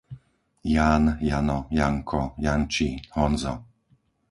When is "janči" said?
2.43-2.89